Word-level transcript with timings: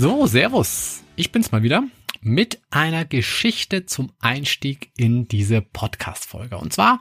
So, 0.00 0.26
Servus. 0.26 1.04
Ich 1.14 1.30
bin's 1.30 1.52
mal 1.52 1.62
wieder 1.62 1.84
mit 2.22 2.58
einer 2.70 3.04
Geschichte 3.04 3.84
zum 3.84 4.10
Einstieg 4.18 4.90
in 4.96 5.28
diese 5.28 5.60
Podcast-Folge. 5.60 6.56
Und 6.56 6.72
zwar 6.72 7.00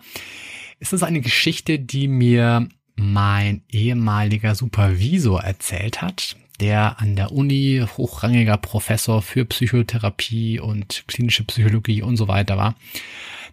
ist 0.80 0.92
es 0.92 1.02
eine 1.02 1.22
Geschichte, 1.22 1.80
die 1.80 2.10
mir 2.10 2.68
mein 2.98 3.64
ehemaliger 3.70 4.54
Supervisor 4.54 5.42
erzählt 5.42 6.02
hat, 6.02 6.36
der 6.60 7.00
an 7.00 7.16
der 7.16 7.32
Uni 7.32 7.86
hochrangiger 7.96 8.58
Professor 8.58 9.22
für 9.22 9.46
Psychotherapie 9.46 10.60
und 10.60 11.06
klinische 11.08 11.46
Psychologie 11.46 12.02
und 12.02 12.18
so 12.18 12.28
weiter 12.28 12.58
war, 12.58 12.76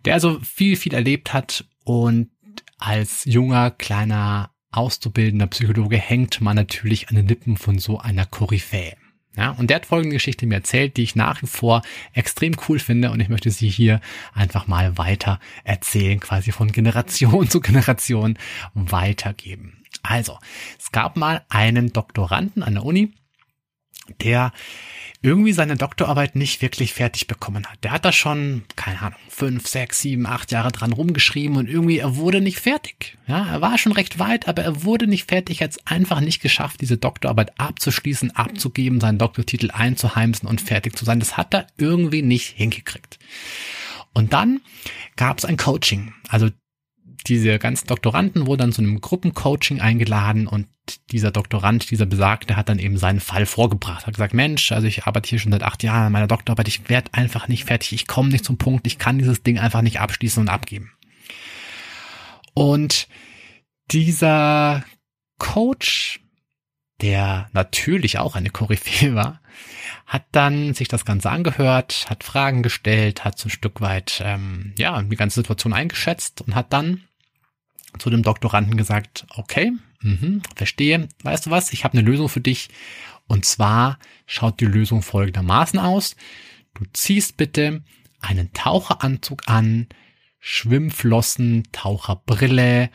der 0.07 0.15
also 0.15 0.41
viel, 0.41 0.75
viel 0.75 0.93
erlebt 0.93 1.33
hat 1.33 1.65
und 1.85 2.31
als 2.79 3.25
junger, 3.27 3.71
kleiner, 3.71 4.51
auszubildender 4.73 5.47
Psychologe 5.47 5.99
hängt 5.99 6.41
man 6.41 6.57
natürlich 6.57 7.11
an 7.11 7.15
den 7.15 7.29
Lippen 7.29 7.57
von 7.57 7.79
so 7.79 8.01
einer 8.01 8.27
Koryphäe. 8.27 8.97
Ja, 9.37 9.51
und 9.51 9.69
der 9.69 9.77
hat 9.77 9.87
folgende 9.87 10.17
Geschichte 10.17 10.47
mir 10.47 10.57
erzählt, 10.57 10.97
die 10.97 11.03
ich 11.03 11.15
nach 11.15 11.43
wie 11.43 11.47
vor 11.47 11.83
extrem 12.15 12.55
cool 12.69 12.79
finde 12.79 13.11
und 13.11 13.21
ich 13.21 13.29
möchte 13.29 13.51
sie 13.51 13.69
hier 13.69 14.01
einfach 14.33 14.67
mal 14.67 14.97
weiter 14.97 15.41
erzählen, 15.65 16.19
quasi 16.21 16.53
von 16.53 16.73
Generation 16.73 17.49
zu 17.51 17.61
Generation 17.61 18.39
weitergeben. 18.75 19.85
Also, 20.03 20.39
es 20.79 20.93
gab 20.93 21.17
mal 21.17 21.45
einen 21.49 21.93
Doktoranden 21.93 22.63
an 22.63 22.75
der 22.75 22.85
Uni, 22.85 23.13
der 24.23 24.53
irgendwie 25.23 25.53
seine 25.53 25.77
Doktorarbeit 25.77 26.37
nicht 26.37 26.63
wirklich 26.63 26.93
fertig 26.93 27.27
bekommen 27.27 27.67
hat. 27.67 27.83
Der 27.83 27.91
hat 27.91 28.05
da 28.05 28.13
schon, 28.13 28.63
keine 28.77 29.01
Ahnung, 29.01 29.19
fünf, 29.29 29.67
sechs, 29.67 30.01
sieben, 30.01 30.27
acht 30.27 30.53
Jahre 30.53 30.71
dran 30.71 30.93
rumgeschrieben 30.93 31.57
und 31.57 31.69
irgendwie, 31.69 31.99
er 31.99 32.17
wurde 32.17 32.41
nicht 32.41 32.61
fertig. 32.61 33.17
Ja, 33.27 33.47
er 33.47 33.61
war 33.61 33.79
schon 33.79 33.93
recht 33.93 34.19
weit, 34.19 34.47
aber 34.47 34.63
er 34.63 34.85
wurde 34.85 35.07
nicht 35.07 35.29
fertig, 35.29 35.63
hat 35.63 35.73
es 35.73 35.87
einfach 35.87 36.21
nicht 36.21 36.41
geschafft, 36.43 36.81
diese 36.81 36.97
Doktorarbeit 36.97 37.59
abzuschließen, 37.59 38.37
abzugeben, 38.37 39.01
seinen 39.01 39.19
Doktortitel 39.19 39.71
einzuheimsen 39.73 40.49
und 40.49 40.61
fertig 40.61 40.97
zu 40.97 41.05
sein. 41.05 41.19
Das 41.19 41.37
hat 41.37 41.55
er 41.55 41.67
irgendwie 41.77 42.23
nicht 42.23 42.57
hingekriegt. 42.57 43.19
Und 44.13 44.33
dann 44.33 44.61
gab 45.17 45.39
es 45.39 45.45
ein 45.45 45.57
Coaching. 45.57 46.15
Also 46.29 46.51
diese 47.27 47.59
ganzen 47.59 47.87
Doktoranden 47.87 48.47
wurden 48.47 48.61
dann 48.61 48.73
zu 48.73 48.83
einem 48.83 49.01
Gruppencoaching 49.01 49.81
eingeladen 49.81 50.47
und 50.47 50.67
dieser 51.11 51.31
Doktorand, 51.31 51.91
dieser 51.91 52.07
Besagte, 52.07 52.57
hat 52.57 52.69
dann 52.69 52.79
eben 52.79 52.97
seinen 52.97 53.21
Fall 53.21 53.47
vorgebracht, 53.47 54.07
hat 54.07 54.15
gesagt, 54.15 54.35
Mensch, 54.35 54.73
also 54.73 54.87
ich 54.87 55.05
arbeite 55.05 55.29
hier 55.29 55.39
schon 55.39 55.53
seit 55.53 55.63
acht 55.63 55.83
Jahren 55.83 56.07
an 56.07 56.13
meiner 56.13 56.27
Doktorarbeit, 56.29 56.69
ich 56.69 56.89
werde 56.89 57.13
einfach 57.13 57.49
nicht 57.49 57.65
fertig, 57.65 57.93
ich 57.93 58.07
komme 58.07 58.29
nicht 58.29 58.45
zum 58.45 58.59
Punkt, 58.59 58.87
ich 58.87 58.99
kann 58.99 59.19
dieses 59.19 59.43
Ding 59.43 59.59
einfach 59.59 59.83
nicht 59.83 60.01
abschließen 60.01 60.41
und 60.41 60.49
abgeben. 60.49 60.93
Und 62.55 63.09
dieser 63.91 64.85
Coach, 65.39 66.21
der 67.03 67.49
natürlich 67.53 68.19
auch 68.19 68.37
eine 68.37 68.51
Koryphäe 68.51 69.15
war, 69.15 69.41
hat 70.07 70.25
dann 70.33 70.75
sich 70.75 70.89
das 70.89 71.05
Ganze 71.05 71.31
angehört, 71.31 72.07
hat 72.09 72.25
Fragen 72.25 72.63
gestellt, 72.63 73.25
hat 73.25 73.39
so 73.39 73.49
ein 73.49 73.51
Stück 73.51 73.81
weit 73.81 74.23
ähm, 74.25 74.73
ja 74.79 75.03
die 75.03 75.17
ganze 75.17 75.41
Situation 75.41 75.73
eingeschätzt 75.73 76.41
und 76.43 76.55
hat 76.55 76.73
dann 76.73 77.03
zu 77.99 78.11
dem 78.11 78.23
Doktoranden 78.23 78.77
gesagt, 78.77 79.27
okay, 79.37 79.73
mh, 80.01 80.43
verstehe, 80.55 81.09
weißt 81.23 81.47
du 81.47 81.51
was, 81.51 81.73
ich 81.73 81.85
habe 81.85 81.99
eine 81.99 82.07
Lösung 82.07 82.29
für 82.29 82.41
dich. 82.41 82.69
Und 83.27 83.45
zwar 83.45 83.99
schaut 84.27 84.61
die 84.61 84.67
Lösung 84.67 85.03
folgendermaßen 85.03 85.79
aus. 85.79 86.15
Du 86.75 86.85
ziehst 86.93 87.37
bitte 87.37 87.83
einen 88.21 88.53
Taucheranzug 88.53 89.43
an, 89.47 89.89
Schwimmflossen, 90.39 91.65
Taucherbrille 91.73 92.91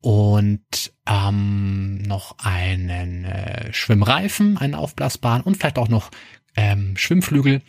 und 0.00 0.93
ähm, 1.06 1.98
noch 1.98 2.38
einen 2.38 3.24
äh, 3.24 3.72
Schwimmreifen, 3.72 4.56
einen 4.58 4.74
aufblasbaren 4.74 5.42
und 5.42 5.56
vielleicht 5.56 5.78
auch 5.78 5.88
noch 5.88 6.10
ähm, 6.56 6.96
Schwimmflügel 6.96 7.62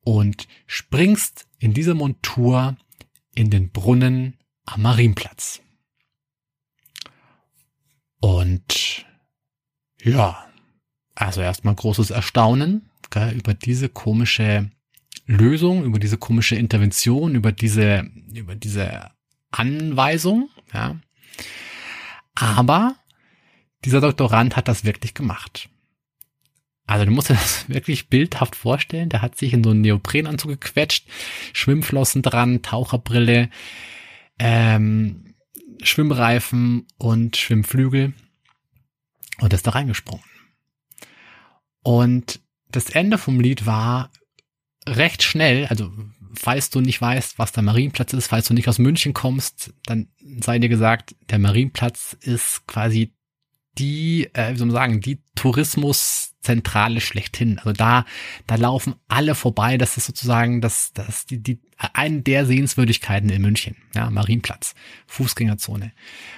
und 0.00 0.46
springst 0.66 1.46
in 1.58 1.72
dieser 1.72 1.94
Montur 1.94 2.76
in 3.34 3.50
den 3.50 3.70
Brunnen 3.70 4.38
am 4.66 4.82
Marienplatz. 4.82 5.60
Und 8.20 9.06
ja, 10.02 10.46
also 11.14 11.40
erstmal 11.40 11.74
großes 11.74 12.10
Erstaunen 12.10 12.90
gell, 13.10 13.32
über 13.32 13.54
diese 13.54 13.88
komische 13.88 14.70
Lösung, 15.26 15.84
über 15.84 15.98
diese 15.98 16.18
komische 16.18 16.56
Intervention, 16.56 17.34
über 17.34 17.52
diese, 17.52 18.10
über 18.34 18.54
diese 18.54 19.10
Anweisung, 19.50 20.50
ja. 20.72 20.96
Aber 22.34 22.96
dieser 23.84 24.00
Doktorand 24.00 24.56
hat 24.56 24.68
das 24.68 24.84
wirklich 24.84 25.14
gemacht. 25.14 25.68
Also 26.86 27.04
du 27.06 27.10
musst 27.10 27.30
dir 27.30 27.34
das 27.40 27.68
wirklich 27.68 28.08
bildhaft 28.08 28.56
vorstellen. 28.56 29.08
Der 29.08 29.22
hat 29.22 29.36
sich 29.36 29.52
in 29.52 29.64
so 29.64 29.70
einen 29.70 29.80
Neoprenanzug 29.82 30.60
gequetscht, 30.60 31.08
Schwimmflossen 31.52 32.22
dran, 32.22 32.62
Taucherbrille, 32.62 33.50
ähm, 34.38 35.34
Schwimmreifen 35.82 36.86
und 36.96 37.36
Schwimmflügel 37.36 38.14
und 39.40 39.52
ist 39.52 39.66
da 39.66 39.72
reingesprungen. 39.72 40.24
Und 41.82 42.40
das 42.70 42.90
Ende 42.90 43.18
vom 43.18 43.40
Lied 43.40 43.66
war 43.66 44.10
recht 44.88 45.22
schnell, 45.22 45.66
also 45.66 45.92
falls 46.36 46.70
du 46.70 46.80
nicht 46.80 47.00
weißt, 47.00 47.38
was 47.38 47.52
der 47.52 47.62
Marienplatz 47.62 48.12
ist, 48.12 48.28
falls 48.28 48.48
du 48.48 48.54
nicht 48.54 48.68
aus 48.68 48.78
München 48.78 49.14
kommst, 49.14 49.72
dann 49.86 50.08
sei 50.40 50.58
dir 50.58 50.68
gesagt, 50.68 51.14
der 51.30 51.38
Marienplatz 51.38 52.16
ist 52.20 52.66
quasi 52.66 53.12
die, 53.78 54.30
äh, 54.34 54.52
wie 54.52 54.56
soll 54.56 54.68
man 54.68 54.74
sagen, 54.74 55.00
die 55.00 55.18
Tourismuszentrale 55.34 57.00
schlechthin. 57.00 57.58
Also 57.58 57.72
da, 57.72 58.04
da 58.46 58.54
laufen 58.54 58.94
alle 59.08 59.34
vorbei. 59.34 59.78
Das 59.78 59.96
ist 59.96 60.06
sozusagen 60.06 60.60
das, 60.60 60.92
das 60.92 61.26
die, 61.26 61.42
die 61.42 61.60
eine 61.92 62.22
der 62.22 62.46
Sehenswürdigkeiten 62.46 63.30
in 63.30 63.42
München. 63.42 63.76
Ja, 63.94 64.10
Marienplatz, 64.10 64.74
Fußgängerzone, 65.06 65.92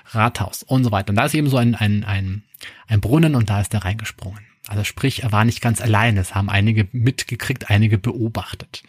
Rathaus 0.06 0.62
und 0.62 0.84
so 0.84 0.92
weiter. 0.92 1.10
Und 1.10 1.16
da 1.16 1.26
ist 1.26 1.34
eben 1.34 1.50
so 1.50 1.58
ein, 1.58 1.74
ein, 1.74 2.04
ein, 2.04 2.44
ein 2.86 3.00
Brunnen 3.00 3.34
und 3.34 3.50
da 3.50 3.60
ist 3.60 3.74
er 3.74 3.84
reingesprungen. 3.84 4.40
Also 4.68 4.82
sprich, 4.82 5.22
er 5.22 5.32
war 5.32 5.44
nicht 5.44 5.60
ganz 5.60 5.80
alleine. 5.80 6.20
Es 6.20 6.34
haben 6.34 6.50
einige 6.50 6.88
mitgekriegt, 6.92 7.70
einige 7.70 7.98
beobachtet. 7.98 8.82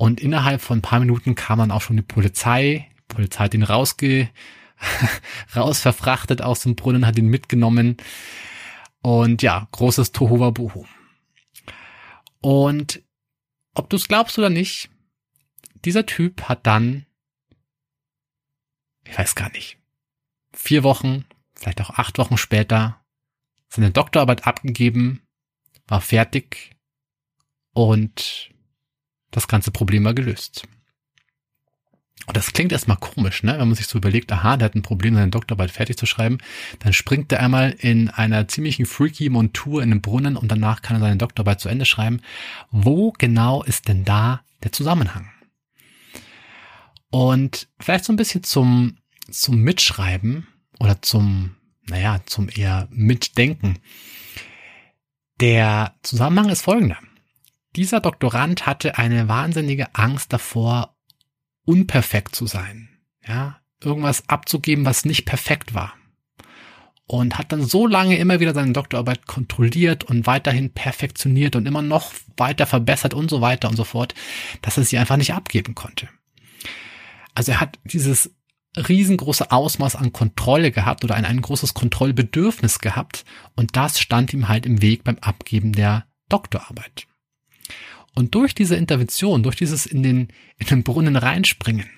Und 0.00 0.18
innerhalb 0.18 0.62
von 0.62 0.78
ein 0.78 0.82
paar 0.82 0.98
Minuten 0.98 1.34
kam 1.34 1.58
dann 1.58 1.70
auch 1.70 1.82
schon 1.82 1.98
die 1.98 2.02
Polizei. 2.02 2.90
Die 2.96 3.14
Polizei 3.14 3.44
hat 3.44 3.52
ihn 3.52 3.62
rausge 3.62 4.30
raus 5.54 5.80
verfrachtet 5.80 6.40
aus 6.40 6.60
dem 6.60 6.74
Brunnen, 6.74 7.06
hat 7.06 7.18
ihn 7.18 7.26
mitgenommen. 7.26 7.98
Und 9.02 9.42
ja, 9.42 9.68
großes 9.72 10.12
Tohuwabohu. 10.12 10.86
Und 12.40 13.02
ob 13.74 13.90
du 13.90 13.96
es 13.96 14.08
glaubst 14.08 14.38
oder 14.38 14.48
nicht, 14.48 14.88
dieser 15.84 16.06
Typ 16.06 16.44
hat 16.44 16.66
dann, 16.66 17.04
ich 19.06 19.18
weiß 19.18 19.34
gar 19.34 19.50
nicht, 19.52 19.76
vier 20.54 20.82
Wochen, 20.82 21.26
vielleicht 21.52 21.82
auch 21.82 21.90
acht 21.90 22.16
Wochen 22.16 22.38
später 22.38 23.04
seine 23.68 23.90
Doktorarbeit 23.90 24.46
abgegeben, 24.46 25.20
war 25.86 26.00
fertig 26.00 26.74
und 27.74 28.50
das 29.30 29.48
ganze 29.48 29.70
Problem 29.70 30.04
war 30.04 30.14
gelöst. 30.14 30.66
Und 32.26 32.36
das 32.36 32.52
klingt 32.52 32.70
erstmal 32.70 32.98
komisch, 32.98 33.42
ne? 33.42 33.52
wenn 33.58 33.66
man 33.66 33.74
sich 33.74 33.86
so 33.86 33.98
überlegt, 33.98 34.30
aha, 34.30 34.56
der 34.56 34.66
hat 34.66 34.74
ein 34.74 34.82
Problem, 34.82 35.14
seine 35.14 35.30
Doktorarbeit 35.30 35.70
fertig 35.70 35.96
zu 35.96 36.06
schreiben. 36.06 36.38
Dann 36.78 36.92
springt 36.92 37.32
er 37.32 37.40
einmal 37.40 37.74
in 37.78 38.08
einer 38.08 38.46
ziemlichen 38.46 38.86
freaky 38.86 39.30
Montur 39.30 39.82
in 39.82 39.90
den 39.90 40.00
Brunnen 40.00 40.36
und 40.36 40.48
danach 40.48 40.82
kann 40.82 40.96
er 40.96 41.00
seine 41.00 41.16
Doktorarbeit 41.16 41.60
zu 41.60 41.68
Ende 41.68 41.86
schreiben. 41.86 42.20
Wo 42.70 43.12
genau 43.18 43.62
ist 43.62 43.88
denn 43.88 44.04
da 44.04 44.42
der 44.62 44.70
Zusammenhang? 44.72 45.30
Und 47.10 47.68
vielleicht 47.80 48.04
so 48.04 48.12
ein 48.12 48.16
bisschen 48.16 48.44
zum, 48.44 48.98
zum 49.28 49.62
Mitschreiben 49.62 50.46
oder 50.78 51.02
zum, 51.02 51.56
naja, 51.88 52.20
zum 52.26 52.48
eher 52.48 52.86
Mitdenken. 52.92 53.78
Der 55.40 55.96
Zusammenhang 56.02 56.50
ist 56.50 56.62
folgender. 56.62 56.98
Dieser 57.76 58.00
Doktorand 58.00 58.66
hatte 58.66 58.98
eine 58.98 59.28
wahnsinnige 59.28 59.94
Angst 59.94 60.32
davor, 60.32 60.96
unperfekt 61.64 62.34
zu 62.34 62.46
sein. 62.46 62.88
Ja, 63.26 63.60
irgendwas 63.82 64.28
abzugeben, 64.28 64.84
was 64.84 65.04
nicht 65.04 65.24
perfekt 65.24 65.74
war. 65.74 65.94
und 67.10 67.38
hat 67.38 67.50
dann 67.50 67.64
so 67.64 67.88
lange 67.88 68.16
immer 68.18 68.38
wieder 68.38 68.54
seine 68.54 68.72
Doktorarbeit 68.72 69.26
kontrolliert 69.26 70.04
und 70.04 70.28
weiterhin 70.28 70.72
perfektioniert 70.72 71.56
und 71.56 71.66
immer 71.66 71.82
noch 71.82 72.12
weiter 72.36 72.66
verbessert 72.66 73.14
und 73.14 73.28
so 73.28 73.40
weiter 73.40 73.68
und 73.68 73.74
so 73.74 73.82
fort, 73.82 74.14
dass 74.62 74.78
er 74.78 74.84
sie 74.84 74.96
einfach 74.96 75.16
nicht 75.16 75.34
abgeben 75.34 75.74
konnte. 75.74 76.08
Also 77.34 77.50
er 77.50 77.60
hat 77.60 77.80
dieses 77.82 78.32
riesengroße 78.76 79.50
Ausmaß 79.50 79.96
an 79.96 80.12
Kontrolle 80.12 80.70
gehabt 80.70 81.02
oder 81.02 81.16
ein, 81.16 81.24
ein 81.24 81.42
großes 81.42 81.74
Kontrollbedürfnis 81.74 82.78
gehabt 82.78 83.24
und 83.56 83.76
das 83.76 83.98
stand 83.98 84.32
ihm 84.32 84.46
halt 84.46 84.64
im 84.64 84.80
Weg 84.80 85.02
beim 85.02 85.18
Abgeben 85.20 85.72
der 85.72 86.06
Doktorarbeit. 86.28 87.08
Und 88.14 88.34
durch 88.34 88.54
diese 88.54 88.76
Intervention, 88.76 89.42
durch 89.42 89.56
dieses 89.56 89.86
in 89.86 90.02
den, 90.02 90.28
in 90.58 90.66
den 90.66 90.82
Brunnen 90.82 91.16
reinspringen, 91.16 91.88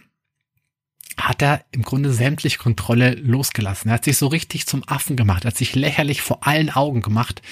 hat 1.16 1.42
er 1.42 1.64
im 1.72 1.82
Grunde 1.82 2.12
sämtliche 2.12 2.58
Kontrolle 2.58 3.14
losgelassen. 3.14 3.90
Er 3.90 3.94
hat 3.94 4.04
sich 4.04 4.16
so 4.16 4.26
richtig 4.26 4.66
zum 4.66 4.86
Affen 4.86 5.16
gemacht, 5.16 5.44
er 5.44 5.48
hat 5.48 5.56
sich 5.56 5.74
lächerlich 5.74 6.22
vor 6.22 6.46
allen 6.46 6.70
Augen 6.70 7.02
gemacht. 7.02 7.42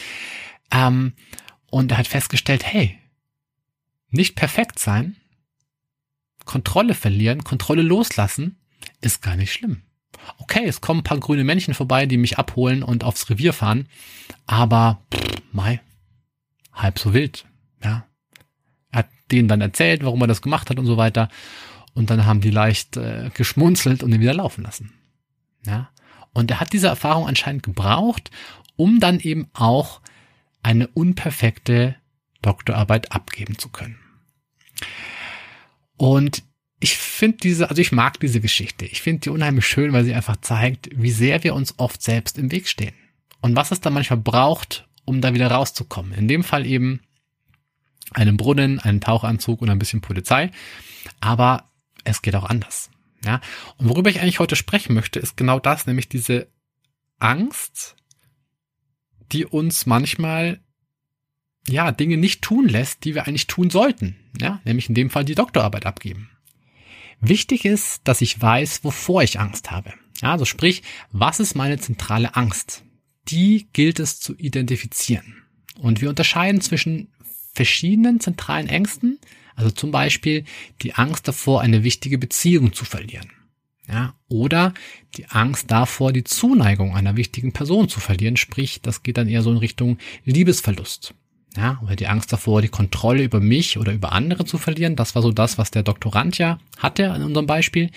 Ähm, 0.70 1.14
und 1.70 1.92
er 1.92 1.98
hat 1.98 2.08
festgestellt, 2.08 2.64
hey, 2.64 2.98
nicht 4.10 4.34
perfekt 4.34 4.78
sein, 4.78 5.16
Kontrolle 6.44 6.94
verlieren, 6.94 7.44
Kontrolle 7.44 7.82
loslassen, 7.82 8.58
ist 9.00 9.22
gar 9.22 9.36
nicht 9.36 9.52
schlimm. 9.52 9.82
Okay, 10.38 10.64
es 10.66 10.80
kommen 10.80 11.00
ein 11.00 11.04
paar 11.04 11.20
grüne 11.20 11.44
Männchen 11.44 11.74
vorbei, 11.74 12.06
die 12.06 12.16
mich 12.16 12.38
abholen 12.38 12.82
und 12.82 13.04
aufs 13.04 13.30
Revier 13.30 13.52
fahren, 13.52 13.88
aber 14.46 15.02
pff, 15.14 15.42
mai, 15.52 15.80
halb 16.72 16.98
so 16.98 17.14
wild, 17.14 17.46
ja. 17.82 18.06
Denen 19.30 19.48
dann 19.48 19.60
erzählt, 19.60 20.04
warum 20.04 20.20
er 20.20 20.26
das 20.26 20.42
gemacht 20.42 20.70
hat 20.70 20.78
und 20.78 20.86
so 20.86 20.96
weiter. 20.96 21.28
Und 21.94 22.10
dann 22.10 22.26
haben 22.26 22.40
die 22.40 22.50
leicht 22.50 22.96
äh, 22.96 23.30
geschmunzelt 23.34 24.02
und 24.02 24.12
ihn 24.12 24.20
wieder 24.20 24.34
laufen 24.34 24.62
lassen. 24.62 24.92
Ja. 25.66 25.90
Und 26.32 26.50
er 26.50 26.60
hat 26.60 26.72
diese 26.72 26.86
Erfahrung 26.86 27.26
anscheinend 27.26 27.62
gebraucht, 27.62 28.30
um 28.76 29.00
dann 29.00 29.18
eben 29.20 29.48
auch 29.52 30.00
eine 30.62 30.86
unperfekte 30.88 31.96
Doktorarbeit 32.42 33.12
abgeben 33.12 33.58
zu 33.58 33.68
können. 33.68 33.98
Und 35.96 36.42
ich 36.80 36.96
finde 36.96 37.38
diese, 37.38 37.68
also 37.68 37.82
ich 37.82 37.92
mag 37.92 38.18
diese 38.20 38.40
Geschichte. 38.40 38.86
Ich 38.86 39.02
finde 39.02 39.20
die 39.20 39.30
unheimlich 39.30 39.66
schön, 39.66 39.92
weil 39.92 40.04
sie 40.04 40.14
einfach 40.14 40.36
zeigt, 40.40 40.88
wie 40.94 41.10
sehr 41.10 41.44
wir 41.44 41.54
uns 41.54 41.74
oft 41.78 42.02
selbst 42.02 42.38
im 42.38 42.50
Weg 42.50 42.68
stehen. 42.68 42.94
Und 43.42 43.56
was 43.56 43.70
es 43.70 43.80
da 43.80 43.90
manchmal 43.90 44.18
braucht, 44.18 44.88
um 45.04 45.20
da 45.20 45.34
wieder 45.34 45.50
rauszukommen. 45.50 46.12
In 46.12 46.28
dem 46.28 46.42
Fall 46.42 46.64
eben 46.64 47.00
einen 48.12 48.36
Brunnen, 48.36 48.78
einen 48.78 49.00
Tauchanzug 49.00 49.62
und 49.62 49.70
ein 49.70 49.78
bisschen 49.78 50.00
Polizei. 50.00 50.50
Aber 51.20 51.70
es 52.04 52.22
geht 52.22 52.34
auch 52.34 52.44
anders. 52.44 52.90
Ja. 53.24 53.40
Und 53.76 53.88
worüber 53.88 54.10
ich 54.10 54.20
eigentlich 54.20 54.40
heute 54.40 54.56
sprechen 54.56 54.94
möchte, 54.94 55.18
ist 55.18 55.36
genau 55.36 55.58
das, 55.58 55.86
nämlich 55.86 56.08
diese 56.08 56.48
Angst, 57.18 57.96
die 59.32 59.46
uns 59.46 59.86
manchmal 59.86 60.60
ja, 61.68 61.92
Dinge 61.92 62.16
nicht 62.16 62.42
tun 62.42 62.68
lässt, 62.68 63.04
die 63.04 63.14
wir 63.14 63.26
eigentlich 63.26 63.46
tun 63.46 63.70
sollten. 63.70 64.16
Ja, 64.40 64.60
nämlich 64.64 64.88
in 64.88 64.94
dem 64.94 65.10
Fall 65.10 65.24
die 65.24 65.34
Doktorarbeit 65.34 65.86
abgeben. 65.86 66.30
Wichtig 67.20 67.64
ist, 67.64 68.00
dass 68.04 68.22
ich 68.22 68.40
weiß, 68.40 68.82
wovor 68.82 69.22
ich 69.22 69.38
Angst 69.38 69.70
habe. 69.70 69.92
Ja, 70.22 70.32
also 70.32 70.44
sprich, 70.44 70.82
was 71.12 71.40
ist 71.40 71.54
meine 71.54 71.78
zentrale 71.78 72.34
Angst? 72.34 72.82
Die 73.28 73.68
gilt 73.72 74.00
es 74.00 74.20
zu 74.20 74.34
identifizieren. 74.36 75.42
Und 75.78 76.00
wir 76.00 76.08
unterscheiden 76.08 76.60
zwischen 76.60 77.12
verschiedenen 77.52 78.20
zentralen 78.20 78.68
Ängsten, 78.68 79.18
also 79.56 79.70
zum 79.70 79.90
Beispiel 79.90 80.44
die 80.82 80.94
Angst 80.94 81.28
davor, 81.28 81.60
eine 81.60 81.84
wichtige 81.84 82.18
Beziehung 82.18 82.72
zu 82.72 82.84
verlieren. 82.84 83.30
Ja, 83.88 84.14
oder 84.28 84.72
die 85.16 85.26
Angst 85.26 85.70
davor, 85.70 86.12
die 86.12 86.22
Zuneigung 86.22 86.94
einer 86.94 87.16
wichtigen 87.16 87.52
Person 87.52 87.88
zu 87.88 87.98
verlieren, 87.98 88.36
sprich, 88.36 88.80
das 88.82 89.02
geht 89.02 89.16
dann 89.16 89.28
eher 89.28 89.42
so 89.42 89.50
in 89.50 89.56
Richtung 89.56 89.98
Liebesverlust. 90.24 91.14
Ja, 91.56 91.80
oder 91.82 91.96
die 91.96 92.06
Angst 92.06 92.32
davor, 92.32 92.62
die 92.62 92.68
Kontrolle 92.68 93.24
über 93.24 93.40
mich 93.40 93.78
oder 93.78 93.92
über 93.92 94.12
andere 94.12 94.44
zu 94.44 94.56
verlieren. 94.58 94.94
Das 94.94 95.16
war 95.16 95.22
so 95.22 95.32
das, 95.32 95.58
was 95.58 95.72
der 95.72 95.82
Doktorand 95.82 96.38
ja 96.38 96.58
hatte 96.78 97.02
in 97.02 97.22
unserem 97.22 97.46
Beispiel. 97.46 97.90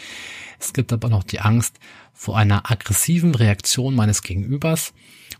Es 0.60 0.74
gibt 0.74 0.92
aber 0.92 1.10
noch 1.10 1.24
die 1.24 1.40
Angst 1.40 1.80
vor 2.14 2.38
einer 2.38 2.72
aggressiven 2.72 3.36
Reaktion 3.36 3.94
meines 3.94 4.24
Gegenübers 4.24 4.94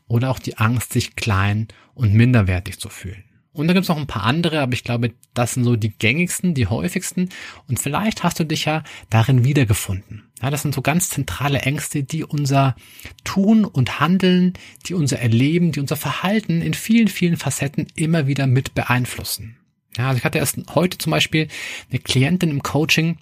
oder 0.08 0.30
auch 0.30 0.40
die 0.40 0.58
Angst, 0.58 0.94
sich 0.94 1.16
klein 1.16 1.68
und 1.96 2.14
minderwertig 2.14 2.80
zu 2.80 2.90
fühlen. 2.90 3.24
Und 3.54 3.68
da 3.68 3.74
gibt 3.74 3.84
es 3.84 3.90
noch 3.90 3.98
ein 3.98 4.08
paar 4.08 4.24
andere, 4.24 4.62
aber 4.62 4.74
ich 4.74 4.84
glaube, 4.84 5.14
das 5.36 5.54
sind 5.54 5.64
so 5.64 5.76
die 5.76 5.92
gängigsten, 5.92 6.56
die 6.56 6.68
häufigsten. 6.68 7.30
Und 7.68 7.80
vielleicht 7.80 8.24
hast 8.24 8.40
du 8.40 8.46
dich 8.46 8.66
ja 8.66 8.84
darin 9.12 9.44
wiedergefunden. 9.44 10.24
Ja, 10.42 10.50
das 10.50 10.64
sind 10.64 10.74
so 10.74 10.82
ganz 10.82 11.10
zentrale 11.10 11.60
Ängste, 11.60 12.04
die 12.04 12.24
unser 12.24 12.76
Tun 13.24 13.64
und 13.64 14.00
Handeln, 14.00 14.54
die 14.88 14.96
unser 14.96 15.20
Erleben, 15.20 15.72
die 15.72 15.80
unser 15.80 15.96
Verhalten 15.96 16.62
in 16.62 16.74
vielen, 16.74 17.08
vielen 17.08 17.38
Facetten 17.38 17.88
immer 17.96 18.26
wieder 18.26 18.48
mit 18.48 18.74
beeinflussen. 18.74 19.58
Ja, 19.98 20.08
also 20.08 20.18
ich 20.18 20.26
hatte 20.26 20.40
erst 20.40 20.58
heute 20.74 20.98
zum 20.98 21.12
Beispiel 21.12 21.48
eine 21.92 22.00
Klientin 22.00 22.50
im 22.50 22.64
Coaching, 22.64 23.20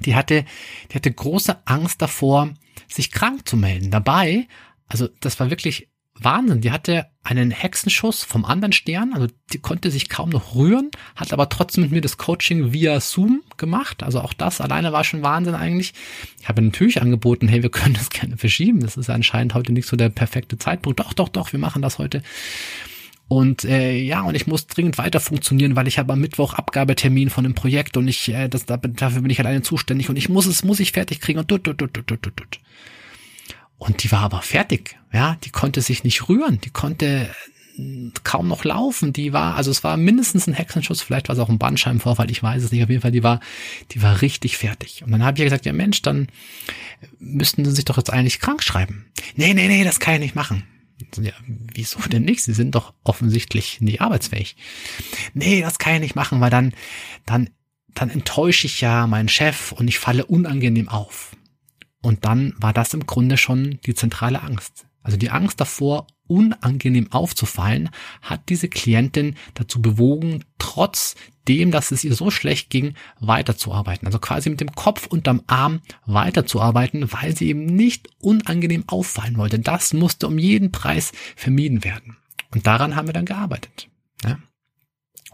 die 0.00 0.16
hatte, 0.16 0.44
die 0.90 0.94
hatte 0.94 1.12
große 1.12 1.66
Angst 1.66 2.02
davor, 2.02 2.52
sich 2.88 3.12
krank 3.12 3.48
zu 3.48 3.56
melden. 3.56 3.90
Dabei, 3.90 4.48
also 4.88 5.08
das 5.20 5.38
war 5.38 5.50
wirklich 5.50 5.88
Wahnsinn. 6.18 6.60
Die 6.60 6.70
hatte 6.70 7.06
einen 7.22 7.50
Hexenschuss 7.50 8.24
vom 8.24 8.44
anderen 8.44 8.72
Stern, 8.72 9.12
also 9.12 9.26
die 9.52 9.58
konnte 9.58 9.90
sich 9.90 10.08
kaum 10.08 10.30
noch 10.30 10.54
rühren, 10.54 10.90
hat 11.14 11.32
aber 11.32 11.48
trotzdem 11.48 11.82
mit 11.84 11.92
mir 11.92 12.00
das 12.00 12.16
Coaching 12.16 12.72
via 12.72 13.00
Zoom 13.00 13.42
gemacht. 13.56 14.02
Also 14.02 14.20
auch 14.20 14.32
das 14.32 14.60
alleine 14.60 14.92
war 14.92 15.04
schon 15.04 15.22
Wahnsinn 15.22 15.54
eigentlich. 15.54 15.92
Ich 16.40 16.48
habe 16.48 16.62
natürlich 16.62 17.02
angeboten, 17.02 17.48
hey, 17.48 17.62
wir 17.62 17.70
können 17.70 17.94
das 17.94 18.10
gerne 18.10 18.36
verschieben. 18.36 18.80
Das 18.80 18.96
ist 18.96 19.10
anscheinend 19.10 19.54
heute 19.54 19.72
nicht 19.72 19.88
so 19.88 19.96
der 19.96 20.08
perfekte 20.08 20.58
Zeitpunkt. 20.58 21.00
Doch, 21.00 21.12
doch, 21.12 21.28
doch, 21.28 21.52
wir 21.52 21.58
machen 21.58 21.82
das 21.82 21.98
heute. 21.98 22.22
Und 23.28 23.64
äh, 23.64 23.96
ja, 23.96 24.22
und 24.22 24.36
ich 24.36 24.46
muss 24.46 24.68
dringend 24.68 24.98
weiter 24.98 25.18
funktionieren, 25.18 25.74
weil 25.74 25.88
ich 25.88 25.98
habe 25.98 26.12
am 26.12 26.20
Mittwoch 26.20 26.54
Abgabetermin 26.54 27.28
von 27.28 27.42
dem 27.42 27.54
Projekt 27.54 27.96
und 27.96 28.06
ich, 28.06 28.28
äh, 28.28 28.48
das, 28.48 28.66
dafür 28.66 29.20
bin 29.20 29.30
ich 29.30 29.40
alleine 29.40 29.62
zuständig 29.62 30.08
und 30.08 30.16
ich 30.16 30.28
muss 30.28 30.46
es, 30.46 30.62
muss 30.62 30.78
ich 30.78 30.92
fertig 30.92 31.20
kriegen 31.20 31.40
und 31.40 31.48
tut, 31.48 31.64
tut, 31.64 31.78
tut, 31.78 31.92
tut, 31.92 32.06
tut, 32.06 32.22
tut. 32.22 32.60
Und 33.78 34.02
die 34.02 34.12
war 34.12 34.20
aber 34.20 34.42
fertig. 34.42 34.98
Ja, 35.12 35.36
die 35.44 35.50
konnte 35.50 35.80
sich 35.82 36.04
nicht 36.04 36.28
rühren. 36.28 36.60
Die 36.62 36.70
konnte 36.70 37.30
äh, 37.78 38.10
kaum 38.24 38.48
noch 38.48 38.64
laufen. 38.64 39.12
Die 39.12 39.32
war, 39.32 39.54
also 39.56 39.70
es 39.70 39.84
war 39.84 39.96
mindestens 39.96 40.46
ein 40.46 40.54
Hexenschuss, 40.54 41.02
vielleicht 41.02 41.28
war 41.28 41.34
es 41.34 41.40
auch 41.40 41.48
ein 41.48 41.58
Bandscheibenvorfall, 41.58 42.30
ich 42.30 42.42
weiß 42.42 42.62
es 42.62 42.72
nicht. 42.72 42.82
Auf 42.82 42.90
jeden 42.90 43.02
Fall, 43.02 43.12
die 43.12 43.22
war, 43.22 43.40
die 43.92 44.02
war 44.02 44.22
richtig 44.22 44.56
fertig. 44.56 45.02
Und 45.04 45.12
dann 45.12 45.24
habe 45.24 45.38
ich 45.38 45.44
gesagt, 45.44 45.66
ja 45.66 45.72
Mensch, 45.72 46.02
dann 46.02 46.28
müssten 47.18 47.64
sie 47.64 47.72
sich 47.72 47.84
doch 47.84 47.96
jetzt 47.96 48.10
eigentlich 48.10 48.40
krank 48.40 48.62
schreiben. 48.62 49.06
Nee, 49.34 49.54
nee, 49.54 49.68
nee, 49.68 49.84
das 49.84 50.00
kann 50.00 50.14
ich 50.14 50.20
nicht 50.20 50.34
machen. 50.34 50.64
Ja, 51.20 51.32
wieso 51.46 51.98
denn 52.00 52.22
nicht? 52.22 52.42
Sie 52.42 52.54
sind 52.54 52.74
doch 52.74 52.94
offensichtlich 53.04 53.82
nicht 53.82 54.00
arbeitsfähig. 54.00 54.56
Nee, 55.34 55.60
das 55.60 55.78
kann 55.78 55.94
ich 55.94 56.00
nicht 56.00 56.16
machen, 56.16 56.40
weil 56.40 56.50
dann, 56.50 56.72
dann, 57.26 57.50
dann 57.94 58.08
enttäusche 58.08 58.66
ich 58.66 58.80
ja 58.80 59.06
meinen 59.06 59.28
Chef 59.28 59.72
und 59.72 59.88
ich 59.88 59.98
falle 59.98 60.24
unangenehm 60.24 60.88
auf. 60.88 61.36
Und 62.06 62.24
dann 62.24 62.54
war 62.56 62.72
das 62.72 62.94
im 62.94 63.04
Grunde 63.04 63.36
schon 63.36 63.80
die 63.84 63.96
zentrale 63.96 64.40
Angst. 64.40 64.86
Also 65.02 65.16
die 65.16 65.30
Angst 65.30 65.60
davor, 65.60 66.06
unangenehm 66.28 67.10
aufzufallen, 67.10 67.90
hat 68.22 68.48
diese 68.48 68.68
Klientin 68.68 69.34
dazu 69.54 69.82
bewogen, 69.82 70.44
trotz 70.56 71.16
dem, 71.48 71.72
dass 71.72 71.90
es 71.90 72.04
ihr 72.04 72.14
so 72.14 72.30
schlecht 72.30 72.70
ging, 72.70 72.94
weiterzuarbeiten. 73.18 74.06
Also 74.06 74.20
quasi 74.20 74.50
mit 74.50 74.60
dem 74.60 74.72
Kopf 74.76 75.08
unterm 75.08 75.42
Arm 75.48 75.80
weiterzuarbeiten, 76.04 77.12
weil 77.12 77.36
sie 77.36 77.48
eben 77.48 77.66
nicht 77.66 78.08
unangenehm 78.20 78.84
auffallen 78.86 79.36
wollte. 79.36 79.58
Das 79.58 79.92
musste 79.92 80.28
um 80.28 80.38
jeden 80.38 80.70
Preis 80.70 81.10
vermieden 81.34 81.82
werden. 81.82 82.18
Und 82.54 82.68
daran 82.68 82.94
haben 82.94 83.08
wir 83.08 83.14
dann 83.14 83.26
gearbeitet. 83.26 83.88
Ja. 84.24 84.38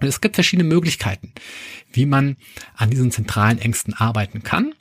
Und 0.01 0.07
es 0.09 0.23
gibt 0.23 0.37
verschiedene 0.37 0.67
Möglichkeiten, 0.67 1.35
wie 1.93 2.07
man 2.07 2.39
an 2.75 2.89
diesen 2.89 3.11
zentralen 3.11 3.59
Ängsten 3.59 3.93
arbeiten 3.93 4.43
kann. 4.43 4.73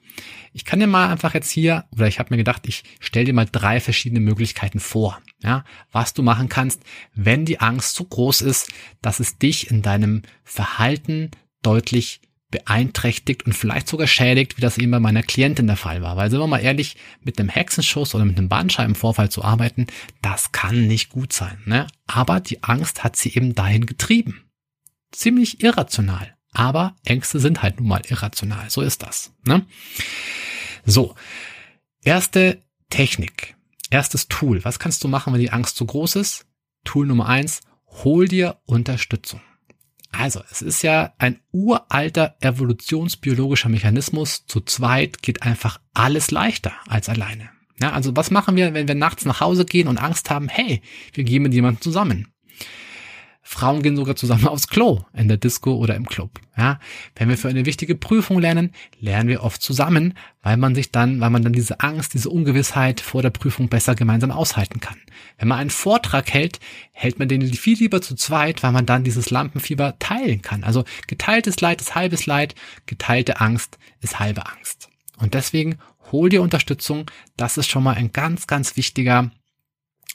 Ich 0.53 0.65
kann 0.65 0.79
dir 0.79 0.87
mal 0.87 1.09
einfach 1.09 1.33
jetzt 1.33 1.49
hier, 1.49 1.85
oder 1.91 2.07
ich 2.07 2.19
habe 2.19 2.31
mir 2.31 2.37
gedacht, 2.37 2.67
ich 2.67 2.83
stelle 2.99 3.25
dir 3.25 3.33
mal 3.33 3.47
drei 3.49 3.79
verschiedene 3.79 4.19
Möglichkeiten 4.19 4.79
vor, 4.79 5.21
ja, 5.41 5.63
was 5.91 6.13
du 6.13 6.23
machen 6.23 6.49
kannst, 6.49 6.81
wenn 7.13 7.45
die 7.45 7.59
Angst 7.59 7.95
so 7.95 8.03
groß 8.03 8.41
ist, 8.41 8.71
dass 9.01 9.19
es 9.19 9.37
dich 9.37 9.71
in 9.71 9.81
deinem 9.81 10.23
Verhalten 10.43 11.31
deutlich 11.61 12.21
beeinträchtigt 12.51 13.45
und 13.45 13.53
vielleicht 13.53 13.87
sogar 13.87 14.07
schädigt, 14.07 14.57
wie 14.57 14.61
das 14.61 14.77
eben 14.77 14.91
bei 14.91 14.99
meiner 14.99 15.23
Klientin 15.23 15.67
der 15.67 15.77
Fall 15.77 16.01
war. 16.01 16.17
Weil 16.17 16.29
sind 16.29 16.39
wir 16.39 16.47
mal 16.47 16.59
ehrlich, 16.59 16.97
mit 17.21 17.39
einem 17.39 17.49
Hexenschuss 17.49 18.13
oder 18.13 18.25
mit 18.25 18.37
einem 18.37 18.49
Bandscheibenvorfall 18.49 19.29
zu 19.29 19.43
arbeiten, 19.43 19.87
das 20.21 20.51
kann 20.51 20.85
nicht 20.87 21.09
gut 21.09 21.31
sein. 21.31 21.57
Ne? 21.65 21.87
Aber 22.07 22.41
die 22.41 22.61
Angst 22.61 23.03
hat 23.03 23.15
sie 23.15 23.33
eben 23.33 23.55
dahin 23.55 23.85
getrieben. 23.85 24.43
Ziemlich 25.11 25.63
irrational. 25.63 26.35
Aber 26.51 26.95
Ängste 27.05 27.39
sind 27.39 27.63
halt 27.63 27.79
nun 27.79 27.87
mal 27.87 28.01
irrational. 28.07 28.69
So 28.69 28.81
ist 28.81 29.03
das. 29.03 29.33
Ne? 29.45 29.65
So, 30.85 31.15
erste 32.03 32.61
Technik, 32.89 33.55
erstes 33.89 34.27
Tool. 34.27 34.63
Was 34.65 34.79
kannst 34.79 35.03
du 35.03 35.07
machen, 35.07 35.33
wenn 35.33 35.39
die 35.39 35.51
Angst 35.51 35.77
zu 35.77 35.85
groß 35.85 36.17
ist? 36.17 36.45
Tool 36.83 37.05
Nummer 37.05 37.27
eins, 37.27 37.61
hol 38.03 38.27
dir 38.27 38.57
Unterstützung. 38.65 39.41
Also, 40.11 40.41
es 40.51 40.61
ist 40.61 40.81
ja 40.81 41.13
ein 41.19 41.39
uralter 41.51 42.35
evolutionsbiologischer 42.41 43.69
Mechanismus. 43.69 44.45
Zu 44.45 44.59
zweit 44.59 45.21
geht 45.21 45.43
einfach 45.43 45.79
alles 45.93 46.31
leichter 46.31 46.73
als 46.87 47.07
alleine. 47.07 47.49
Ja, 47.81 47.93
also 47.93 48.15
was 48.15 48.29
machen 48.29 48.55
wir, 48.55 48.73
wenn 48.73 48.87
wir 48.87 48.95
nachts 48.95 49.25
nach 49.25 49.39
Hause 49.39 49.65
gehen 49.65 49.87
und 49.87 49.97
Angst 49.97 50.29
haben? 50.29 50.49
Hey, 50.49 50.81
wir 51.13 51.23
gehen 51.23 51.43
mit 51.43 51.53
jemandem 51.53 51.81
zusammen. 51.81 52.33
Frauen 53.43 53.81
gehen 53.81 53.95
sogar 53.95 54.15
zusammen 54.15 54.47
aufs 54.47 54.67
Klo 54.67 55.01
in 55.13 55.27
der 55.27 55.37
Disco 55.37 55.73
oder 55.75 55.95
im 55.95 56.05
Club. 56.05 56.39
Ja, 56.55 56.79
wenn 57.15 57.27
wir 57.27 57.37
für 57.37 57.49
eine 57.49 57.65
wichtige 57.65 57.95
Prüfung 57.95 58.39
lernen, 58.39 58.71
lernen 58.99 59.29
wir 59.29 59.43
oft 59.43 59.61
zusammen, 59.61 60.13
weil 60.43 60.57
man 60.57 60.75
sich 60.75 60.91
dann, 60.91 61.19
weil 61.21 61.31
man 61.31 61.43
dann 61.43 61.53
diese 61.53 61.79
Angst, 61.79 62.13
diese 62.13 62.29
Ungewissheit 62.29 63.01
vor 63.01 63.23
der 63.23 63.31
Prüfung 63.31 63.67
besser 63.67 63.95
gemeinsam 63.95 64.31
aushalten 64.31 64.79
kann. 64.79 64.97
Wenn 65.37 65.47
man 65.47 65.59
einen 65.59 65.69
Vortrag 65.71 66.31
hält, 66.31 66.59
hält 66.91 67.17
man 67.17 67.27
den 67.27 67.41
viel 67.53 67.77
lieber 67.77 68.01
zu 68.01 68.15
zweit, 68.15 68.61
weil 68.61 68.71
man 68.71 68.85
dann 68.85 69.03
dieses 69.03 69.31
Lampenfieber 69.31 69.97
teilen 69.97 70.41
kann. 70.41 70.63
Also 70.63 70.83
geteiltes 71.07 71.59
Leid 71.61 71.81
ist 71.81 71.95
halbes 71.95 72.27
Leid, 72.27 72.53
geteilte 72.85 73.41
Angst 73.41 73.79
ist 74.01 74.19
halbe 74.19 74.45
Angst. 74.45 74.89
Und 75.17 75.33
deswegen 75.33 75.77
hol 76.11 76.29
dir 76.29 76.41
Unterstützung. 76.41 77.09
Das 77.37 77.57
ist 77.57 77.69
schon 77.69 77.83
mal 77.83 77.95
ein 77.95 78.11
ganz, 78.11 78.47
ganz 78.47 78.77
wichtiger 78.77 79.31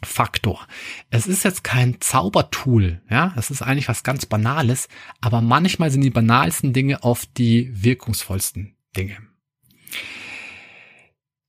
Faktor. 0.04 0.66
Es 1.10 1.26
ist 1.26 1.44
jetzt 1.44 1.64
kein 1.64 2.00
Zaubertool, 2.00 3.02
ja, 3.10 3.32
es 3.36 3.50
ist 3.50 3.62
eigentlich 3.62 3.88
was 3.88 4.02
ganz 4.02 4.26
Banales, 4.26 4.88
aber 5.20 5.40
manchmal 5.40 5.90
sind 5.90 6.02
die 6.02 6.10
banalsten 6.10 6.72
Dinge 6.72 7.02
oft 7.02 7.38
die 7.38 7.70
wirkungsvollsten 7.72 8.76
Dinge. 8.96 9.16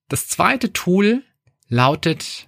Das 0.07 0.27
zweite 0.27 0.71
Tool 0.71 1.23
lautet, 1.67 2.47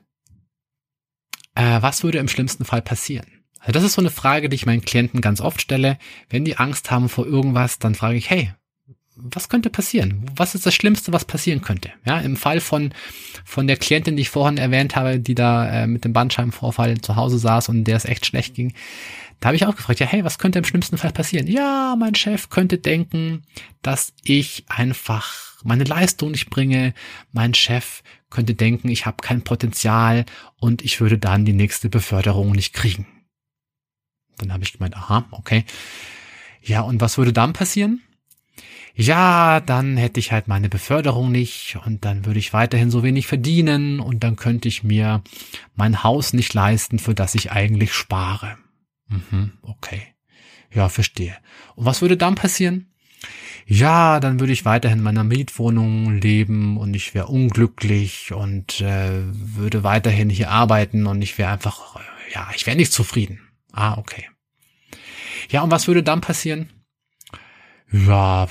äh, 1.55 1.81
was 1.81 2.03
würde 2.03 2.19
im 2.19 2.29
schlimmsten 2.29 2.63
Fall 2.63 2.81
passieren? 2.81 3.27
Also 3.59 3.73
das 3.73 3.83
ist 3.83 3.93
so 3.93 4.01
eine 4.01 4.09
Frage, 4.09 4.47
die 4.47 4.55
ich 4.55 4.65
meinen 4.65 4.85
Klienten 4.85 5.19
ganz 5.19 5.41
oft 5.41 5.61
stelle. 5.61 5.99
Wenn 6.29 6.45
die 6.45 6.57
Angst 6.57 6.91
haben 6.91 7.09
vor 7.09 7.25
irgendwas, 7.25 7.77
dann 7.77 7.95
frage 7.95 8.17
ich, 8.17 8.29
hey, 8.29 8.53
was 9.21 9.49
könnte 9.49 9.69
passieren? 9.69 10.25
Was 10.35 10.55
ist 10.55 10.65
das 10.65 10.73
Schlimmste, 10.73 11.11
was 11.13 11.25
passieren 11.25 11.61
könnte? 11.61 11.91
Ja, 12.05 12.19
im 12.19 12.37
Fall 12.37 12.59
von, 12.59 12.93
von 13.45 13.67
der 13.67 13.77
Klientin, 13.77 14.15
die 14.15 14.21
ich 14.21 14.29
vorhin 14.29 14.57
erwähnt 14.57 14.95
habe, 14.95 15.19
die 15.19 15.35
da 15.35 15.83
äh, 15.83 15.87
mit 15.87 16.05
dem 16.05 16.13
Bandscheibenvorfall 16.13 17.01
zu 17.01 17.15
Hause 17.15 17.37
saß 17.37 17.69
und 17.69 17.83
der 17.83 17.97
es 17.97 18.05
echt 18.05 18.25
schlecht 18.25 18.55
ging, 18.55 18.73
da 19.39 19.47
habe 19.47 19.55
ich 19.55 19.65
auch 19.65 19.75
gefragt, 19.75 19.99
ja, 19.99 20.05
hey, 20.05 20.23
was 20.25 20.37
könnte 20.37 20.59
im 20.59 20.65
schlimmsten 20.65 20.97
Fall 20.97 21.11
passieren? 21.11 21.47
Ja, 21.47 21.95
mein 21.97 22.15
Chef 22.15 22.49
könnte 22.49 22.77
denken, 22.77 23.43
dass 23.81 24.13
ich 24.23 24.65
einfach 24.67 25.63
meine 25.63 25.85
Leistung 25.85 26.31
nicht 26.31 26.49
bringe. 26.49 26.93
Mein 27.31 27.53
Chef 27.53 28.03
könnte 28.29 28.53
denken, 28.53 28.89
ich 28.89 29.05
habe 29.05 29.17
kein 29.21 29.43
Potenzial 29.43 30.25
und 30.57 30.83
ich 30.83 30.99
würde 30.99 31.17
dann 31.17 31.45
die 31.45 31.53
nächste 31.53 31.89
Beförderung 31.89 32.51
nicht 32.51 32.73
kriegen. 32.73 33.07
Dann 34.37 34.51
habe 34.53 34.63
ich 34.63 34.73
gemeint, 34.73 34.95
aha, 34.95 35.25
okay. 35.31 35.63
Ja, 36.61 36.81
und 36.81 36.99
was 36.99 37.17
würde 37.17 37.33
dann 37.33 37.53
passieren? 37.53 38.01
Ja, 38.99 39.61
dann 39.61 39.95
hätte 39.95 40.19
ich 40.19 40.33
halt 40.33 40.49
meine 40.49 40.67
Beförderung 40.67 41.31
nicht 41.31 41.77
und 41.85 42.03
dann 42.03 42.25
würde 42.25 42.37
ich 42.37 42.51
weiterhin 42.51 42.91
so 42.91 43.01
wenig 43.01 43.27
verdienen 43.27 44.01
und 44.01 44.25
dann 44.25 44.35
könnte 44.35 44.67
ich 44.67 44.83
mir 44.83 45.23
mein 45.73 46.03
Haus 46.03 46.33
nicht 46.33 46.53
leisten, 46.53 46.99
für 46.99 47.15
das 47.15 47.33
ich 47.33 47.49
eigentlich 47.49 47.93
spare. 47.93 48.57
Mhm, 49.07 49.53
okay. 49.61 50.01
Ja, 50.73 50.89
verstehe. 50.89 51.37
Und 51.75 51.85
was 51.85 52.01
würde 52.01 52.17
dann 52.17 52.35
passieren? 52.35 52.87
Ja, 53.65 54.19
dann 54.19 54.41
würde 54.41 54.51
ich 54.51 54.65
weiterhin 54.65 54.97
in 54.97 55.03
meiner 55.05 55.23
Mietwohnung 55.23 56.17
leben 56.17 56.75
und 56.75 56.93
ich 56.93 57.13
wäre 57.13 57.27
unglücklich 57.27 58.33
und 58.33 58.81
äh, 58.81 59.21
würde 59.31 59.85
weiterhin 59.85 60.29
hier 60.29 60.51
arbeiten 60.51 61.07
und 61.07 61.21
ich 61.21 61.37
wäre 61.37 61.51
einfach, 61.51 62.01
ja, 62.33 62.49
ich 62.53 62.67
wäre 62.67 62.75
nicht 62.75 62.91
zufrieden. 62.91 63.39
Ah, 63.71 63.97
okay. 63.97 64.27
Ja, 65.49 65.61
und 65.61 65.71
was 65.71 65.87
würde 65.87 66.03
dann 66.03 66.19
passieren? 66.19 66.67
Ja, 67.91 68.47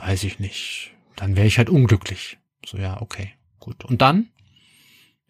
weiß 0.00 0.24
ich 0.24 0.38
nicht. 0.38 0.92
Dann 1.16 1.36
wäre 1.36 1.46
ich 1.46 1.58
halt 1.58 1.70
unglücklich. 1.70 2.38
So, 2.64 2.78
ja, 2.78 3.00
okay, 3.00 3.32
gut. 3.58 3.84
Und 3.84 4.02
dann? 4.02 4.28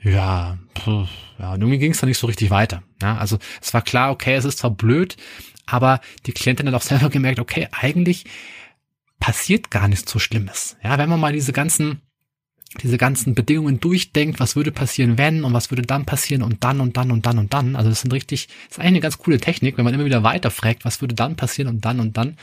Ja, 0.00 0.58
pff, 0.76 1.08
ja, 1.38 1.54
und 1.54 1.60
irgendwie 1.60 1.78
ging 1.78 1.92
es 1.92 1.98
dann 1.98 2.08
nicht 2.08 2.18
so 2.18 2.26
richtig 2.26 2.50
weiter. 2.50 2.82
Ja, 3.02 3.16
also 3.16 3.38
es 3.60 3.74
war 3.74 3.82
klar, 3.82 4.10
okay, 4.10 4.34
es 4.34 4.44
ist 4.44 4.58
zwar 4.58 4.70
blöd, 4.70 5.16
aber 5.66 6.00
die 6.26 6.32
Klientin 6.32 6.68
hat 6.68 6.74
auch 6.74 6.82
selber 6.88 7.10
gemerkt, 7.10 7.40
okay, 7.40 7.68
eigentlich 7.72 8.24
passiert 9.18 9.70
gar 9.70 9.88
nichts 9.88 10.10
so 10.10 10.18
Schlimmes. 10.18 10.76
Ja, 10.82 10.98
wenn 10.98 11.08
man 11.08 11.20
mal 11.20 11.32
diese 11.32 11.52
ganzen 11.52 12.02
diese 12.82 12.98
ganzen 12.98 13.34
Bedingungen 13.34 13.80
durchdenkt, 13.80 14.40
was 14.40 14.54
würde 14.54 14.72
passieren, 14.72 15.16
wenn 15.16 15.42
und 15.42 15.54
was 15.54 15.70
würde 15.70 15.82
dann 15.82 16.04
passieren 16.04 16.42
und 16.42 16.64
dann 16.64 16.80
und 16.80 16.98
dann 16.98 17.10
und 17.10 17.24
dann 17.24 17.38
und 17.38 17.54
dann. 17.54 17.76
Also 17.76 17.88
das 17.88 18.02
sind 18.02 18.12
richtig, 18.12 18.48
das 18.68 18.76
ist 18.76 18.78
eigentlich 18.78 18.88
eine 18.88 19.00
ganz 19.00 19.18
coole 19.18 19.40
Technik, 19.40 19.78
wenn 19.78 19.86
man 19.86 19.94
immer 19.94 20.04
wieder 20.04 20.22
weiter 20.22 20.50
fragt, 20.50 20.84
was 20.84 21.00
würde 21.00 21.14
dann 21.14 21.34
passieren 21.34 21.68
und 21.68 21.84
dann 21.86 21.98
und 21.98 22.16
dann 22.18 22.36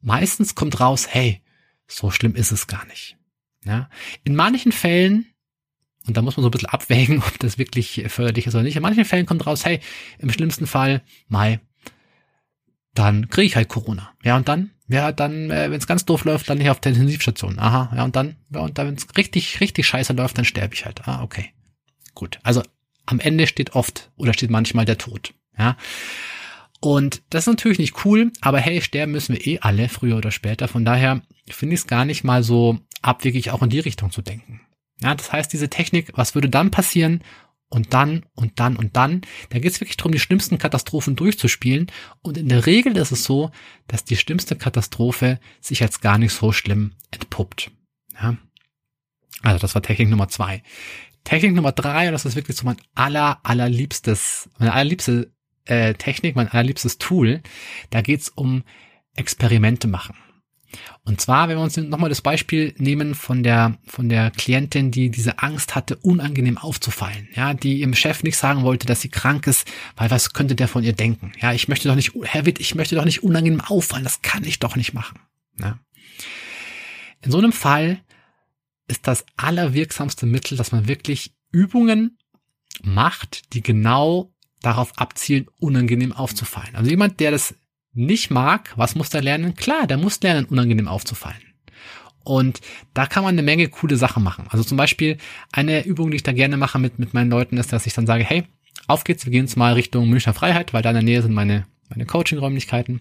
meistens 0.00 0.54
kommt 0.54 0.80
raus, 0.80 1.06
hey, 1.08 1.42
so 1.86 2.10
schlimm 2.10 2.34
ist 2.34 2.52
es 2.52 2.66
gar 2.66 2.84
nicht. 2.86 3.16
Ja? 3.64 3.88
In 4.24 4.34
manchen 4.34 4.72
Fällen, 4.72 5.26
und 6.06 6.16
da 6.16 6.22
muss 6.22 6.36
man 6.36 6.42
so 6.42 6.48
ein 6.48 6.52
bisschen 6.52 6.68
abwägen, 6.68 7.18
ob 7.26 7.38
das 7.38 7.58
wirklich 7.58 8.04
förderlich 8.08 8.46
ist 8.46 8.54
oder 8.54 8.64
nicht, 8.64 8.76
in 8.76 8.82
manchen 8.82 9.04
Fällen 9.04 9.26
kommt 9.26 9.46
raus, 9.46 9.64
hey, 9.64 9.80
im 10.18 10.30
schlimmsten 10.30 10.66
Fall, 10.66 11.02
Mai, 11.28 11.60
dann 12.94 13.28
kriege 13.28 13.46
ich 13.46 13.56
halt 13.56 13.68
Corona. 13.68 14.12
Ja, 14.22 14.36
und 14.36 14.48
dann, 14.48 14.70
ja, 14.88 15.12
dann, 15.12 15.50
äh, 15.50 15.70
wenn 15.70 15.78
es 15.78 15.86
ganz 15.86 16.04
doof 16.04 16.24
läuft, 16.24 16.48
dann 16.48 16.58
nicht 16.58 16.70
auf 16.70 16.80
der 16.80 16.92
Intensivstation. 16.92 17.58
Aha, 17.58 17.92
ja, 17.94 18.04
und 18.04 18.16
dann, 18.16 18.36
ja, 18.50 18.60
und 18.60 18.78
dann, 18.78 18.86
wenn 18.88 18.94
es 18.94 19.06
richtig, 19.16 19.60
richtig 19.60 19.86
scheiße 19.86 20.14
läuft, 20.14 20.38
dann 20.38 20.44
sterbe 20.44 20.74
ich 20.74 20.84
halt. 20.84 21.06
Ah, 21.06 21.22
okay. 21.22 21.52
Gut. 22.14 22.38
Also 22.42 22.62
am 23.04 23.20
Ende 23.20 23.46
steht 23.46 23.74
oft 23.74 24.10
oder 24.16 24.32
steht 24.32 24.50
manchmal 24.50 24.84
der 24.84 24.98
Tod. 24.98 25.34
Ja. 25.58 25.76
Und 26.80 27.22
das 27.30 27.44
ist 27.44 27.48
natürlich 27.48 27.78
nicht 27.78 28.04
cool, 28.04 28.32
aber 28.40 28.60
hey, 28.60 28.80
sterben 28.80 29.12
müssen 29.12 29.34
wir 29.34 29.46
eh 29.46 29.58
alle, 29.60 29.88
früher 29.88 30.16
oder 30.16 30.30
später. 30.30 30.68
Von 30.68 30.84
daher 30.84 31.22
finde 31.48 31.74
ich 31.74 31.80
es 31.80 31.86
gar 31.86 32.04
nicht 32.04 32.22
mal 32.22 32.42
so 32.42 32.78
abwegig, 33.02 33.50
auch 33.50 33.62
in 33.62 33.70
die 33.70 33.80
Richtung 33.80 34.10
zu 34.10 34.22
denken. 34.22 34.60
Ja, 35.00 35.14
das 35.14 35.32
heißt, 35.32 35.52
diese 35.52 35.68
Technik, 35.68 36.12
was 36.14 36.34
würde 36.34 36.48
dann 36.48 36.70
passieren? 36.70 37.22
Und 37.68 37.94
dann 37.94 38.24
und 38.34 38.60
dann 38.60 38.76
und 38.76 38.96
dann. 38.96 39.22
Da 39.50 39.58
geht 39.58 39.72
es 39.72 39.80
wirklich 39.80 39.96
darum, 39.96 40.12
die 40.12 40.20
schlimmsten 40.20 40.56
Katastrophen 40.56 41.16
durchzuspielen. 41.16 41.90
Und 42.22 42.38
in 42.38 42.48
der 42.48 42.64
Regel 42.64 42.96
ist 42.96 43.10
es 43.10 43.24
so, 43.24 43.50
dass 43.88 44.04
die 44.04 44.16
schlimmste 44.16 44.54
Katastrophe 44.54 45.40
sich 45.60 45.82
als 45.82 46.00
gar 46.00 46.16
nicht 46.16 46.32
so 46.32 46.52
schlimm 46.52 46.92
entpuppt. 47.10 47.72
Ja? 48.14 48.36
Also 49.42 49.58
das 49.58 49.74
war 49.74 49.82
Technik 49.82 50.10
Nummer 50.10 50.28
zwei. 50.28 50.62
Technik 51.24 51.54
Nummer 51.54 51.72
drei, 51.72 52.06
und 52.06 52.12
das 52.12 52.24
ist 52.24 52.36
wirklich 52.36 52.56
so 52.56 52.64
mein 52.64 52.76
aller, 52.94 53.40
allerliebstes, 53.42 54.48
meine 54.58 54.72
allerliebste 54.72 55.32
äh, 55.66 55.94
Technik, 55.94 56.36
mein 56.36 56.48
allerliebstes 56.48 56.98
Tool. 56.98 57.42
Da 57.90 58.00
geht's 58.00 58.28
um 58.28 58.64
Experimente 59.14 59.88
machen. 59.88 60.16
Und 61.04 61.20
zwar, 61.20 61.48
wenn 61.48 61.56
wir 61.56 61.62
uns 61.62 61.76
nochmal 61.76 62.08
das 62.08 62.20
Beispiel 62.20 62.74
nehmen 62.76 63.14
von 63.14 63.42
der, 63.42 63.78
von 63.86 64.08
der 64.08 64.30
Klientin, 64.30 64.90
die 64.90 65.10
diese 65.10 65.38
Angst 65.38 65.74
hatte, 65.74 65.96
unangenehm 65.96 66.58
aufzufallen, 66.58 67.28
ja, 67.34 67.54
die 67.54 67.80
ihrem 67.80 67.94
Chef 67.94 68.22
nicht 68.22 68.36
sagen 68.36 68.64
wollte, 68.64 68.86
dass 68.86 69.00
sie 69.00 69.08
krank 69.08 69.46
ist, 69.46 69.70
weil 69.96 70.10
was 70.10 70.32
könnte 70.32 70.54
der 70.54 70.68
von 70.68 70.82
ihr 70.82 70.92
denken? 70.92 71.32
Ja, 71.40 71.52
ich 71.52 71.68
möchte 71.68 71.88
doch 71.88 71.94
nicht, 71.94 72.12
Herr 72.22 72.46
Witt, 72.46 72.60
ich 72.60 72.74
möchte 72.74 72.96
doch 72.96 73.04
nicht 73.04 73.22
unangenehm 73.22 73.60
auffallen, 73.60 74.04
das 74.04 74.22
kann 74.22 74.44
ich 74.44 74.58
doch 74.58 74.76
nicht 74.76 74.92
machen. 74.92 75.20
Ja. 75.60 75.78
In 77.22 77.30
so 77.30 77.38
einem 77.38 77.52
Fall 77.52 78.00
ist 78.88 79.06
das 79.06 79.24
allerwirksamste 79.36 80.26
Mittel, 80.26 80.56
dass 80.56 80.72
man 80.72 80.88
wirklich 80.88 81.32
Übungen 81.50 82.18
macht, 82.82 83.52
die 83.54 83.62
genau 83.62 84.32
darauf 84.66 84.98
abzielen, 84.98 85.46
unangenehm 85.60 86.12
aufzufallen. 86.12 86.74
Also 86.74 86.90
jemand, 86.90 87.20
der 87.20 87.30
das 87.30 87.54
nicht 87.92 88.30
mag, 88.30 88.72
was 88.76 88.96
muss 88.96 89.10
der 89.10 89.22
lernen? 89.22 89.54
Klar, 89.54 89.86
der 89.86 89.96
muss 89.96 90.20
lernen, 90.20 90.44
unangenehm 90.44 90.88
aufzufallen. 90.88 91.40
Und 92.24 92.60
da 92.92 93.06
kann 93.06 93.22
man 93.22 93.36
eine 93.36 93.42
Menge 93.42 93.68
coole 93.68 93.96
Sachen 93.96 94.24
machen. 94.24 94.46
Also 94.50 94.64
zum 94.64 94.76
Beispiel 94.76 95.18
eine 95.52 95.84
Übung, 95.84 96.10
die 96.10 96.16
ich 96.16 96.24
da 96.24 96.32
gerne 96.32 96.56
mache 96.56 96.80
mit, 96.80 96.98
mit 96.98 97.14
meinen 97.14 97.30
Leuten, 97.30 97.56
ist, 97.56 97.72
dass 97.72 97.86
ich 97.86 97.94
dann 97.94 98.06
sage, 98.06 98.24
hey, 98.24 98.44
auf 98.88 99.04
geht's, 99.04 99.24
wir 99.24 99.30
gehen 99.30 99.44
jetzt 99.44 99.56
mal 99.56 99.74
Richtung 99.74 100.08
Münchner 100.10 100.34
Freiheit, 100.34 100.74
weil 100.74 100.82
da 100.82 100.90
in 100.90 100.96
der 100.96 101.04
Nähe 101.04 101.22
sind 101.22 101.32
meine, 101.32 101.66
meine 101.88 102.04
Coaching-Räumlichkeiten. 102.04 103.00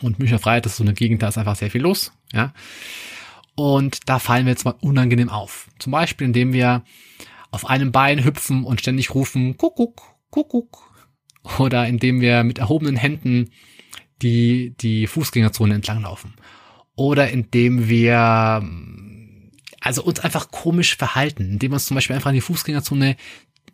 Und 0.00 0.20
Münchner 0.20 0.38
Freiheit 0.38 0.66
ist 0.66 0.76
so 0.76 0.84
eine 0.84 0.94
Gegend, 0.94 1.22
da 1.22 1.28
ist 1.28 1.38
einfach 1.38 1.56
sehr 1.56 1.70
viel 1.70 1.82
los, 1.82 2.12
ja. 2.32 2.54
Und 3.54 4.08
da 4.08 4.18
fallen 4.18 4.46
wir 4.46 4.52
jetzt 4.52 4.64
mal 4.64 4.76
unangenehm 4.80 5.28
auf. 5.28 5.68
Zum 5.78 5.90
Beispiel, 5.90 6.26
indem 6.28 6.52
wir 6.52 6.82
auf 7.50 7.66
einem 7.66 7.92
Bein 7.92 8.24
hüpfen 8.24 8.64
und 8.64 8.80
ständig 8.80 9.14
rufen, 9.14 9.58
Kuckuck, 9.58 10.11
Kuckuck. 10.32 10.90
Oder 11.58 11.86
indem 11.86 12.20
wir 12.20 12.42
mit 12.42 12.58
erhobenen 12.58 12.96
Händen 12.96 13.50
die, 14.22 14.74
die 14.80 15.06
Fußgängerzone 15.06 15.74
entlanglaufen. 15.74 16.34
Oder 16.96 17.30
indem 17.30 17.88
wir 17.88 18.62
also 19.80 20.04
uns 20.04 20.20
einfach 20.20 20.50
komisch 20.50 20.96
verhalten, 20.96 21.44
indem 21.44 21.72
wir 21.72 21.74
uns 21.74 21.86
zum 21.86 21.96
Beispiel 21.96 22.16
einfach 22.16 22.30
in 22.30 22.36
die 22.36 22.40
Fußgängerzone 22.40 23.16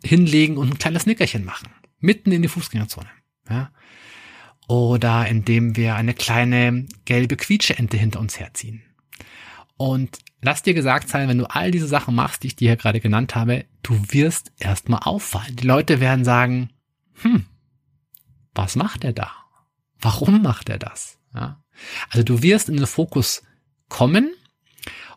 hinlegen 0.03 0.57
und 0.57 0.71
ein 0.71 0.77
kleines 0.77 1.05
Nickerchen 1.05 1.45
machen. 1.45 1.69
Mitten 1.99 2.31
in 2.31 2.41
die 2.41 2.47
Fußgängerzone. 2.47 3.09
Ja? 3.49 3.71
Oder 4.67 5.27
indem 5.27 5.75
wir 5.75 5.95
eine 5.95 6.13
kleine 6.13 6.87
gelbe 7.05 7.35
Quietscheente 7.35 7.97
hinter 7.97 8.19
uns 8.19 8.39
herziehen. 8.39 8.83
Und 9.77 10.17
lass 10.41 10.63
dir 10.63 10.73
gesagt 10.73 11.09
sein, 11.09 11.29
wenn 11.29 11.37
du 11.37 11.49
all 11.49 11.71
diese 11.71 11.87
Sachen 11.87 12.15
machst, 12.15 12.43
die 12.43 12.47
ich 12.47 12.55
dir 12.55 12.69
hier 12.69 12.77
gerade 12.77 12.99
genannt 12.99 13.35
habe, 13.35 13.65
du 13.83 13.99
wirst 14.09 14.51
erstmal 14.57 15.01
auffallen. 15.03 15.55
Die 15.55 15.67
Leute 15.67 15.99
werden 15.99 16.25
sagen, 16.25 16.69
hm, 17.21 17.45
was 18.53 18.75
macht 18.75 19.03
er 19.03 19.13
da? 19.13 19.31
Warum 19.99 20.41
macht 20.41 20.69
er 20.69 20.79
das? 20.79 21.19
Ja? 21.33 21.63
Also 22.09 22.23
du 22.23 22.41
wirst 22.41 22.69
in 22.69 22.77
den 22.77 22.87
Fokus 22.87 23.43
kommen 23.87 24.33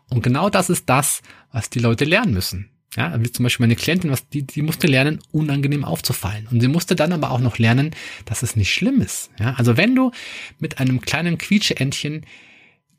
und 0.09 0.21
genau 0.23 0.49
das 0.49 0.69
ist 0.69 0.89
das, 0.89 1.21
was 1.51 1.69
die 1.69 1.79
Leute 1.79 2.05
lernen 2.05 2.33
müssen. 2.33 2.69
Ja, 2.95 3.19
wie 3.19 3.31
zum 3.31 3.41
Beispiel 3.41 3.63
meine 3.63 3.75
Klientin, 3.75 4.11
was 4.11 4.29
die, 4.29 4.43
die 4.45 4.61
musste 4.61 4.85
lernen, 4.85 5.19
unangenehm 5.31 5.83
aufzufallen. 5.83 6.47
Und 6.47 6.59
sie 6.59 6.67
musste 6.67 6.95
dann 6.95 7.11
aber 7.11 7.31
auch 7.31 7.39
noch 7.39 7.57
lernen, 7.57 7.91
dass 8.25 8.43
es 8.43 8.55
nicht 8.55 8.71
schlimm 8.71 9.01
ist. 9.01 9.31
Ja, 9.39 9.53
also 9.53 9.77
wenn 9.77 9.95
du 9.95 10.11
mit 10.59 10.79
einem 10.79 11.01
kleinen 11.01 11.39
Quietscheentchen 11.39 12.25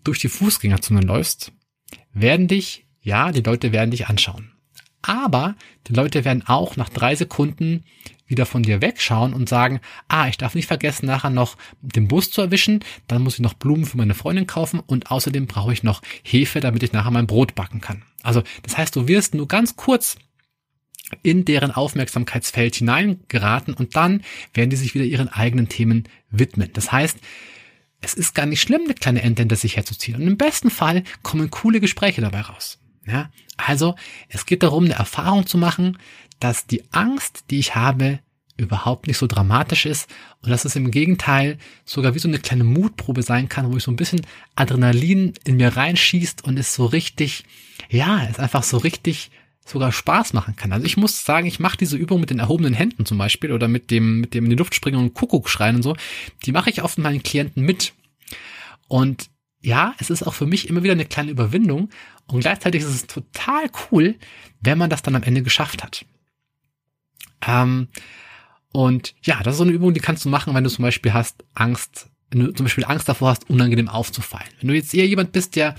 durch 0.03 0.19
die 0.19 0.29
Fußgängerzone 0.29 1.01
läufst, 1.01 1.53
werden 2.13 2.49
dich, 2.49 2.87
ja, 3.03 3.31
die 3.31 3.43
Leute 3.43 3.71
werden 3.71 3.93
dich 3.93 4.09
anschauen. 4.09 4.54
Aber 5.07 5.55
die 5.87 5.93
Leute 5.93 6.25
werden 6.25 6.45
auch 6.47 6.77
nach 6.77 6.89
drei 6.89 7.15
Sekunden 7.15 7.85
wieder 8.27 8.47
von 8.47 8.63
dir 8.63 8.81
wegschauen 8.81 9.35
und 9.35 9.51
sagen, 9.51 9.81
ah, 10.09 10.29
ich 10.29 10.39
darf 10.39 10.55
nicht 10.55 10.67
vergessen, 10.67 11.05
nachher 11.07 11.29
noch 11.29 11.59
den 11.83 12.09
Bus 12.09 12.31
zu 12.31 12.41
erwischen, 12.41 12.81
dann 13.07 13.23
muss 13.23 13.35
ich 13.35 13.41
noch 13.41 13.53
Blumen 13.53 13.85
für 13.85 13.99
meine 13.99 14.15
Freundin 14.15 14.47
kaufen 14.47 14.81
und 14.81 15.11
außerdem 15.11 15.47
brauche 15.47 15.75
ich 15.75 15.83
noch 15.83 16.01
Hefe, 16.23 16.61
damit 16.61 16.83
ich 16.83 16.93
nachher 16.93 17.11
mein 17.11 17.27
Brot 17.27 17.55
backen 17.55 17.83
kann. 17.83 18.03
Also 18.23 18.43
das 18.63 18.79
heißt, 18.79 18.97
du 18.97 19.07
wirst 19.09 19.35
nur 19.35 19.47
ganz 19.47 19.77
kurz 19.77 20.17
in 21.23 21.45
deren 21.45 21.71
Aufmerksamkeitsfeld 21.71 22.77
hineingeraten 22.77 23.75
und 23.75 23.95
dann 23.95 24.23
werden 24.55 24.71
die 24.71 24.77
sich 24.77 24.95
wieder 24.95 25.05
ihren 25.05 25.29
eigenen 25.29 25.69
Themen 25.69 26.05
widmen. 26.31 26.71
Das 26.73 26.93
heißt, 26.93 27.19
es 28.01 28.15
ist 28.15 28.35
gar 28.35 28.47
nicht 28.47 28.63
schlimm, 28.63 28.83
eine 28.85 28.95
kleine 28.95 29.23
Ente 29.23 29.43
hinter 29.43 29.57
sich 29.57 29.77
herzuziehen. 29.77 30.17
Und 30.17 30.27
im 30.27 30.39
besten 30.39 30.71
Fall 30.71 31.05
kommen 31.23 31.51
coole 31.51 31.81
Gespräche 31.81 32.23
dabei 32.23 32.41
raus. 32.41 32.79
Ja, 33.07 33.31
also 33.57 33.95
es 34.29 34.47
geht 34.47 34.63
darum, 34.63 34.85
eine 34.85 34.95
Erfahrung 34.95 35.47
zu 35.47 35.59
machen, 35.59 35.99
dass 36.41 36.67
die 36.67 36.85
Angst, 36.93 37.45
die 37.51 37.59
ich 37.59 37.75
habe, 37.75 38.21
überhaupt 38.57 39.07
nicht 39.07 39.19
so 39.19 39.27
dramatisch 39.27 39.85
ist 39.85 40.09
und 40.43 40.51
dass 40.51 40.65
es 40.65 40.77
im 40.77 40.91
Gegenteil 40.91 41.59
sogar 41.85 42.15
wie 42.15 42.21
so 42.21 42.29
eine 42.29 42.39
kleine 42.39 42.65
Mutprobe 42.65 43.23
sein 43.23 43.49
kann, 43.49 43.73
wo 43.73 43.77
ich 43.77 43.83
so 43.83 43.91
ein 43.91 43.97
bisschen 43.97 44.25
Adrenalin 44.55 45.35
in 45.45 45.57
mir 45.57 45.77
reinschießt 45.77 46.45
und 46.45 46.59
es 46.59 46.75
so 46.75 46.87
richtig, 46.87 47.45
ja, 47.91 48.25
es 48.31 48.39
einfach 48.39 48.63
so 48.63 48.79
richtig 48.79 49.31
sogar 49.67 49.93
Spaß 49.93 50.35
machen 50.35 50.57
kann. 50.57 50.73
Also 50.73 50.87
ich 50.87 50.97
muss 50.97 51.25
sagen, 51.25 51.47
ich 51.47 51.59
mache 51.59 51.79
diese 51.79 51.97
Übung 51.97 52.21
mit 52.21 52.31
den 52.31 52.39
erhobenen 52.39 52.75
Händen 52.75 53.07
zum 53.07 53.19
Beispiel 53.19 53.51
oder 53.51 53.67
mit 53.67 53.91
dem, 53.91 54.21
mit 54.21 54.35
dem 54.35 54.45
in 54.45 54.51
die 54.51 54.57
Luft 54.57 54.75
springen 54.75 54.99
und 54.99 55.15
Kuckuck 55.15 55.49
schreien 55.49 55.77
und 55.77 55.83
so, 55.83 55.97
die 56.45 56.53
mache 56.53 56.71
ich 56.71 56.83
oft 56.83 56.99
mit 56.99 57.05
meinen 57.05 57.23
Klienten 57.23 57.65
mit. 57.65 57.93
Und 58.87 59.31
ja, 59.65 59.95
es 59.99 60.11
ist 60.11 60.23
auch 60.23 60.35
für 60.35 60.47
mich 60.47 60.69
immer 60.69 60.83
wieder 60.83 60.93
eine 60.93 61.07
kleine 61.07 61.31
Überwindung 61.31 61.89
und 62.27 62.41
gleichzeitig 62.41 62.83
ist 62.83 62.89
es 62.89 63.07
total 63.07 63.71
cool, 63.91 64.17
wenn 64.61 64.79
man 64.79 64.91
das 64.91 65.03
dann 65.03 65.17
am 65.17 65.23
Ende 65.23 65.43
geschafft 65.43 65.83
hat. 65.83 66.05
Ähm, 67.47 67.89
und 68.73 69.15
ja, 69.23 69.43
das 69.43 69.55
ist 69.55 69.59
so 69.59 69.65
eine 69.65 69.73
Übung, 69.73 69.95
die 69.95 70.01
kannst 70.01 70.25
du 70.25 70.29
machen, 70.29 70.55
wenn 70.55 70.65
du 70.65 70.71
zum 70.71 70.83
Beispiel 70.83 71.15
hast 71.15 71.45
Angst, 71.55 72.11
wenn 72.31 72.41
du 72.41 72.53
zum 72.53 72.65
Beispiel 72.65 72.85
Angst 72.85 73.09
davor 73.09 73.31
hast, 73.31 73.49
unangenehm 73.49 73.89
aufzufallen. 73.89 74.49
Wenn 74.61 74.69
du 74.69 74.75
jetzt 74.75 74.93
eher 74.93 75.07
jemand 75.07 75.33
bist, 75.33 75.57
der, 75.57 75.77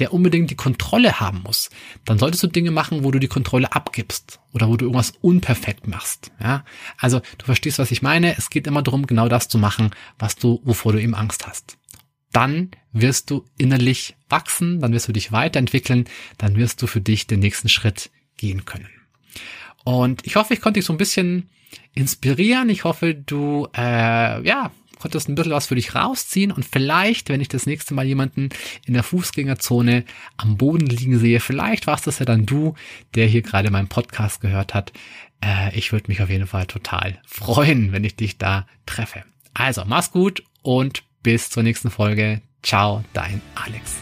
der 0.00 0.12
unbedingt 0.12 0.50
die 0.50 0.56
Kontrolle 0.56 1.20
haben 1.20 1.42
muss, 1.44 1.70
dann 2.04 2.18
solltest 2.18 2.42
du 2.42 2.48
Dinge 2.48 2.72
machen, 2.72 3.04
wo 3.04 3.12
du 3.12 3.20
die 3.20 3.28
Kontrolle 3.28 3.72
abgibst 3.72 4.40
oder 4.52 4.68
wo 4.68 4.76
du 4.76 4.86
irgendwas 4.86 5.12
unperfekt 5.20 5.86
machst. 5.86 6.32
Ja, 6.40 6.64
also 6.98 7.20
du 7.38 7.44
verstehst, 7.44 7.78
was 7.78 7.92
ich 7.92 8.02
meine. 8.02 8.36
Es 8.36 8.50
geht 8.50 8.66
immer 8.66 8.82
darum, 8.82 9.06
genau 9.06 9.28
das 9.28 9.48
zu 9.48 9.58
machen, 9.58 9.90
was 10.18 10.34
du, 10.34 10.60
wovor 10.64 10.92
du 10.92 11.00
eben 11.00 11.14
Angst 11.14 11.46
hast 11.46 11.76
dann 12.32 12.70
wirst 12.92 13.30
du 13.30 13.44
innerlich 13.58 14.14
wachsen, 14.28 14.80
dann 14.80 14.92
wirst 14.92 15.08
du 15.08 15.12
dich 15.12 15.32
weiterentwickeln, 15.32 16.06
dann 16.38 16.56
wirst 16.56 16.82
du 16.82 16.86
für 16.86 17.00
dich 17.00 17.26
den 17.26 17.40
nächsten 17.40 17.68
Schritt 17.68 18.10
gehen 18.36 18.64
können. 18.64 18.88
Und 19.84 20.26
ich 20.26 20.36
hoffe, 20.36 20.54
ich 20.54 20.60
konnte 20.60 20.78
dich 20.78 20.86
so 20.86 20.92
ein 20.92 20.98
bisschen 20.98 21.50
inspirieren. 21.94 22.68
Ich 22.68 22.84
hoffe, 22.84 23.14
du 23.14 23.68
äh, 23.76 24.46
ja 24.46 24.70
konntest 25.02 25.28
ein 25.28 25.34
bisschen 25.34 25.52
was 25.52 25.66
für 25.66 25.74
dich 25.74 25.96
rausziehen 25.96 26.52
und 26.52 26.64
vielleicht, 26.64 27.28
wenn 27.28 27.40
ich 27.40 27.48
das 27.48 27.66
nächste 27.66 27.92
Mal 27.92 28.06
jemanden 28.06 28.50
in 28.86 28.94
der 28.94 29.02
Fußgängerzone 29.02 30.04
am 30.36 30.56
Boden 30.56 30.86
liegen 30.86 31.18
sehe, 31.18 31.40
vielleicht 31.40 31.88
warst 31.88 32.06
das 32.06 32.20
ja 32.20 32.24
dann 32.24 32.46
du, 32.46 32.74
der 33.16 33.26
hier 33.26 33.42
gerade 33.42 33.72
meinen 33.72 33.88
Podcast 33.88 34.40
gehört 34.40 34.74
hat. 34.74 34.92
Äh, 35.44 35.76
ich 35.76 35.90
würde 35.90 36.06
mich 36.06 36.22
auf 36.22 36.30
jeden 36.30 36.46
Fall 36.46 36.66
total 36.66 37.18
freuen, 37.26 37.90
wenn 37.90 38.04
ich 38.04 38.14
dich 38.14 38.38
da 38.38 38.66
treffe. 38.86 39.24
Also, 39.54 39.82
mach's 39.84 40.12
gut 40.12 40.44
und 40.62 41.02
bis 41.24 41.50
zur 41.50 41.64
nächsten 41.64 41.90
Folge. 41.90 42.40
Ciao, 42.62 43.02
dein 43.12 43.42
Alex. 43.54 43.96